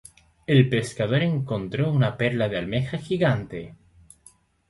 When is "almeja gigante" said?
2.57-3.75